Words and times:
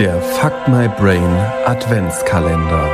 Der 0.00 0.18
Fuck 0.22 0.66
My 0.66 0.88
Brain 0.88 1.22
Adventskalender. 1.66 2.90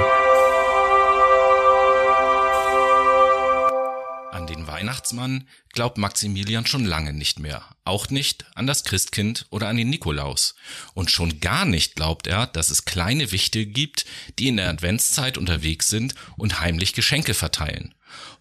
An 4.32 4.48
den 4.48 4.66
Weihnachtsmann 4.66 5.46
glaubt 5.72 5.98
Maximilian 5.98 6.66
schon 6.66 6.84
lange 6.84 7.12
nicht 7.12 7.38
mehr. 7.38 7.62
Auch 7.84 8.10
nicht 8.10 8.46
an 8.56 8.66
das 8.66 8.82
Christkind 8.82 9.46
oder 9.50 9.68
an 9.68 9.76
den 9.76 9.88
Nikolaus. 9.88 10.56
Und 10.94 11.12
schon 11.12 11.38
gar 11.38 11.64
nicht 11.64 11.94
glaubt 11.94 12.26
er, 12.26 12.48
dass 12.48 12.70
es 12.70 12.86
kleine 12.86 13.30
Wichte 13.30 13.66
gibt, 13.66 14.04
die 14.40 14.48
in 14.48 14.56
der 14.56 14.68
Adventszeit 14.68 15.38
unterwegs 15.38 15.88
sind 15.88 16.16
und 16.36 16.58
heimlich 16.58 16.92
Geschenke 16.92 17.34
verteilen. 17.34 17.94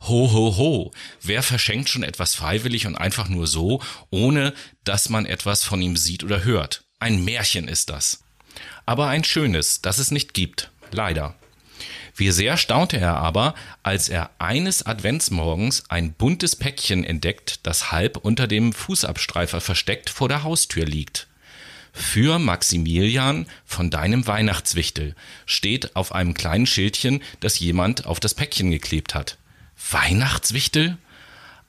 Ho, 0.07 0.32
ho, 0.32 0.57
ho. 0.57 0.91
Wer 1.21 1.43
verschenkt 1.43 1.89
schon 1.89 2.02
etwas 2.02 2.34
freiwillig 2.34 2.88
und 2.88 2.95
einfach 2.95 3.29
nur 3.29 3.45
so, 3.45 3.84
ohne 4.09 4.55
dass 4.84 5.09
man 5.09 5.27
etwas 5.27 5.63
von 5.63 5.84
ihm 5.84 5.95
sieht 5.95 6.23
oder 6.23 6.43
hört? 6.43 6.84
Ein 6.97 7.23
Märchen 7.23 7.68
ist 7.68 7.91
das 7.91 8.25
aber 8.86 9.08
ein 9.08 9.23
schönes, 9.23 9.82
das 9.82 10.00
es 10.00 10.12
nicht 10.12 10.34
gibt, 10.34 10.72
leider. 10.91 11.36
Wie 12.16 12.32
sehr 12.32 12.55
staunte 12.55 12.98
er 12.98 13.16
aber, 13.16 13.55
als 13.84 14.08
er 14.08 14.30
eines 14.40 14.86
Adventsmorgens 14.86 15.84
ein 15.90 16.13
buntes 16.13 16.55
Päckchen 16.55 17.04
entdeckt, 17.04 17.60
das 17.63 17.91
halb 17.91 18.18
unter 18.18 18.48
dem 18.48 18.72
Fußabstreifer 18.72 19.60
versteckt 19.60 20.10
vor 20.10 20.30
der 20.30 20.44
Haustür 20.44 20.86
liegt. 20.86 21.27
Für 21.91 22.40
Maximilian 22.40 23.48
von 23.66 23.90
deinem 23.90 24.27
Weihnachtswichtel 24.27 25.16
steht 25.46 25.96
auf 25.96 26.13
einem 26.13 26.34
kleinen 26.34 26.66
Schildchen, 26.66 27.22
das 27.40 27.60
jemand 27.60 28.05
auf 28.05 28.20
das 28.20 28.34
Päckchen 28.34 28.72
geklebt 28.72 29.16
hat. 29.16 29.38
Weihnachtswichtel? 29.91 30.98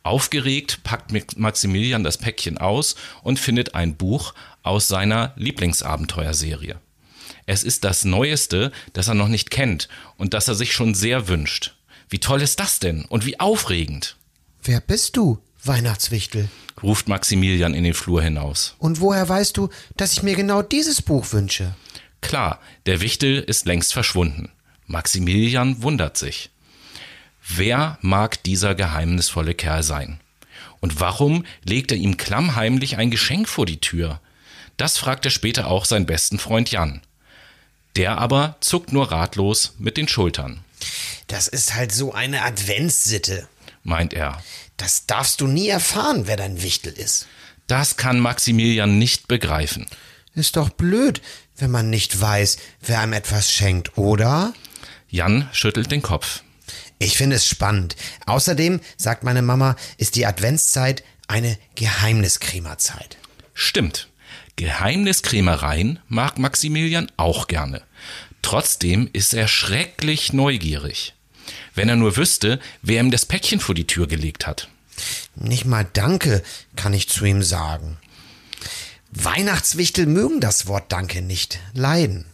Aufgeregt 0.07 0.85
packt 0.85 1.13
Maximilian 1.37 2.05
das 2.05 2.17
Päckchen 2.17 2.59
aus 2.59 2.95
und 3.25 3.41
findet 3.41 3.75
ein 3.75 3.97
Buch 3.97 4.35
aus 4.63 4.87
seiner 4.87 5.33
Lieblingsabenteuerserie. 5.35 6.79
Es 7.47 7.65
ist 7.65 7.83
das 7.83 8.05
Neueste, 8.05 8.71
das 8.93 9.09
er 9.09 9.15
noch 9.15 9.27
nicht 9.27 9.51
kennt 9.51 9.89
und 10.17 10.33
das 10.33 10.47
er 10.47 10.55
sich 10.55 10.73
schon 10.73 10.95
sehr 10.95 11.27
wünscht. 11.27 11.75
Wie 12.09 12.21
toll 12.21 12.41
ist 12.41 12.61
das 12.61 12.79
denn 12.79 13.05
und 13.07 13.27
wie 13.27 13.41
aufregend. 13.41 14.17
Wer 14.63 14.81
bist 14.81 15.17
du, 15.17 15.41
Weihnachtswichtel? 15.65 16.49
ruft 16.85 17.09
Maximilian 17.09 17.75
in 17.75 17.83
den 17.83 17.95
Flur 17.95 18.23
hinaus. 18.23 18.77
Und 18.79 19.01
woher 19.01 19.29
weißt 19.29 19.57
du, 19.57 19.71
dass 19.97 20.13
ich 20.13 20.23
mir 20.23 20.37
genau 20.37 20.63
dieses 20.63 21.03
Buch 21.03 21.33
wünsche? 21.33 21.75
Klar, 22.21 22.61
der 22.87 23.01
Wichtel 23.01 23.41
ist 23.41 23.67
längst 23.67 23.93
verschwunden. 23.93 24.53
Maximilian 24.87 25.83
wundert 25.83 26.17
sich. 26.17 26.51
Wer 27.49 27.99
mag 28.01 28.43
dieser 28.43 28.75
geheimnisvolle 28.75 29.55
Kerl 29.55 29.83
sein? 29.83 30.21
Und 30.81 31.01
warum 31.01 31.45
legt 31.65 31.93
er 31.93 31.99
ihm 31.99 32.17
klammheimlich 32.17 32.97
ein 32.97 33.11
Geschenk 33.11 33.49
vor 33.49 33.67
die 33.67 33.81
Tür? 33.81 34.21
Das 34.77 34.99
fragt 34.99 35.25
er 35.25 35.31
später 35.31 35.69
auch 35.69 35.85
seinen 35.85 36.07
besten 36.07 36.39
Freund 36.39 36.71
Jan. 36.71 37.03
Der 37.95 38.19
aber 38.19 38.57
zuckt 38.61 38.93
nur 38.93 39.11
ratlos 39.11 39.75
mit 39.79 39.97
den 39.97 40.09
Schultern. 40.09 40.65
Das 41.29 41.49
ist 41.49 41.75
halt 41.75 41.93
so 41.93 42.13
eine 42.13 42.43
Adventssitte, 42.43 43.49
meint 43.83 44.13
er. 44.13 44.43
Das 44.77 45.07
darfst 45.07 45.41
du 45.41 45.47
nie 45.47 45.69
erfahren, 45.69 46.27
wer 46.27 46.37
dein 46.37 46.63
Wichtel 46.63 46.93
ist. 46.93 47.27
Das 47.67 47.97
kann 47.97 48.21
Maximilian 48.21 48.99
nicht 48.99 49.29
begreifen. 49.29 49.87
Ist 50.35 50.57
doch 50.57 50.69
blöd, 50.69 51.23
wenn 51.57 51.71
man 51.71 51.89
nicht 51.89 52.21
weiß, 52.21 52.59
wer 52.83 53.01
einem 53.01 53.15
etwas 53.15 53.51
schenkt, 53.51 53.97
oder? 53.97 54.53
Jan 55.09 55.49
schüttelt 55.53 55.91
den 55.91 56.03
Kopf. 56.03 56.43
Ich 56.99 57.17
finde 57.17 57.37
es 57.37 57.47
spannend. 57.47 57.97
Außerdem, 58.27 58.81
sagt 58.97 59.23
meine 59.23 59.43
Mama, 59.43 59.77
ist 59.99 60.17
die 60.17 60.27
Adventszeit 60.27 61.05
eine 61.29 61.59
Geheimniskrämerzeit. 61.75 63.19
Stimmt. 63.55 64.09
Geheimniskrämereien 64.57 65.99
mag 66.09 66.39
Maximilian 66.39 67.11
auch 67.17 67.47
gerne. 67.47 67.83
Trotzdem 68.41 69.11
ist 69.13 69.35
er 69.35 69.49
schrecklich 69.49 70.33
neugierig. 70.33 71.15
Wenn 71.75 71.89
er 71.89 71.97
nur 71.97 72.17
wüsste, 72.17 72.61
wer 72.81 73.01
ihm 73.01 73.11
das 73.11 73.27
Päckchen 73.27 73.61
vor 73.61 73.75
die 73.75 73.87
Tür 73.87 74.07
gelegt 74.07 74.47
hat. 74.47 74.69
Nicht 75.35 75.67
mal 75.67 75.87
Danke 75.93 76.43
kann 76.75 76.95
ich 76.95 77.09
zu 77.09 77.25
ihm 77.25 77.43
sagen. 77.43 77.99
Weihnachtswichtel 79.11 80.07
mögen 80.07 80.41
das 80.41 80.67
Wort 80.67 80.91
Danke 80.93 81.23
nicht 81.23 81.59
leiden. 81.75 82.27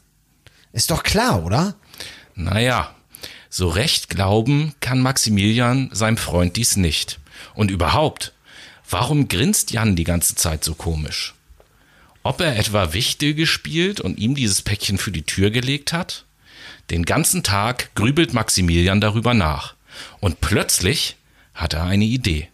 Ist 0.72 0.90
doch 0.90 1.02
klar, 1.02 1.44
oder? 1.44 1.74
Naja, 2.34 2.94
so 3.52 3.68
recht 3.68 4.08
glauben 4.08 4.74
kann 4.80 5.00
Maximilian 5.00 5.90
seinem 5.92 6.16
Freund 6.16 6.56
dies 6.56 6.76
nicht. 6.76 7.20
Und 7.54 7.70
überhaupt, 7.70 8.32
warum 8.90 9.28
grinst 9.28 9.70
Jan 9.70 9.94
die 9.94 10.04
ganze 10.04 10.34
Zeit 10.34 10.64
so 10.64 10.74
komisch? 10.74 11.34
ob 12.22 12.40
er 12.40 12.56
etwa 12.56 12.92
Wichtel 12.92 13.34
gespielt 13.34 14.00
und 14.00 14.18
ihm 14.18 14.34
dieses 14.34 14.62
Päckchen 14.62 14.98
für 14.98 15.12
die 15.12 15.22
Tür 15.22 15.50
gelegt 15.50 15.92
hat? 15.92 16.24
Den 16.90 17.04
ganzen 17.04 17.42
Tag 17.42 17.94
grübelt 17.94 18.32
Maximilian 18.32 19.00
darüber 19.00 19.34
nach. 19.34 19.74
Und 20.20 20.40
plötzlich 20.40 21.16
hat 21.54 21.74
er 21.74 21.84
eine 21.84 22.04
Idee. 22.04 22.48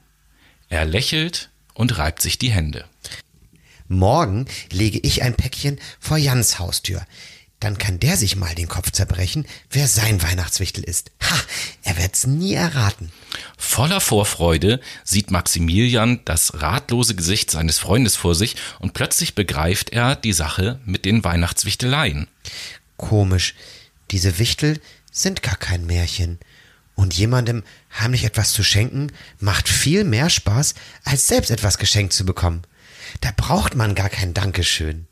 Er 0.69 0.84
lächelt 0.84 1.50
und 1.75 1.98
reibt 1.98 2.22
sich 2.22 2.38
die 2.38 2.50
Hände. 2.50 2.84
Morgen 3.88 4.47
lege 4.70 4.98
ich 4.98 5.22
ein 5.22 5.34
Päckchen 5.34 5.78
vor 5.98 6.19
Jans 6.19 6.58
Haustür. 6.58 7.06
Dann 7.60 7.76
kann 7.76 7.98
der 7.98 8.16
sich 8.16 8.36
mal 8.36 8.54
den 8.54 8.69
Kopf 8.69 8.92
zerbrechen, 8.92 9.44
wer 9.70 9.88
sein 9.88 10.22
Weihnachtswichtel 10.22 10.84
ist. 10.84 11.10
Ha, 11.22 11.36
er 11.82 11.98
wird's 11.98 12.26
nie 12.26 12.54
erraten. 12.54 13.10
Voller 13.56 14.00
Vorfreude 14.00 14.80
sieht 15.02 15.32
Maximilian 15.32 16.20
das 16.24 16.62
ratlose 16.62 17.16
Gesicht 17.16 17.50
seines 17.50 17.78
Freundes 17.78 18.14
vor 18.14 18.36
sich 18.36 18.54
und 18.78 18.94
plötzlich 18.94 19.34
begreift 19.34 19.91
er 19.91 20.14
die 20.14 20.32
Sache 20.32 20.78
mit 20.84 21.04
den 21.04 21.24
Weihnachtswichteleien. 21.24 22.28
Komisch, 22.96 23.54
diese 24.12 24.38
Wichtel 24.38 24.80
sind 25.10 25.42
gar 25.42 25.56
kein 25.56 25.84
Märchen. 25.84 26.38
Und 26.94 27.14
jemandem 27.14 27.64
heimlich 27.98 28.25
etwas 28.25 28.52
zu 28.52 28.62
schenken, 28.62 29.12
macht 29.38 29.69
viel 29.69 30.04
mehr 30.04 30.30
Spaß, 30.30 30.75
als 31.04 31.26
selbst 31.26 31.50
etwas 31.50 31.78
geschenkt 31.78 32.12
zu 32.12 32.25
bekommen. 32.25 32.62
Da 33.20 33.30
braucht 33.36 33.75
man 33.75 33.94
gar 33.94 34.08
kein 34.08 34.34
Dankeschön. 34.34 35.06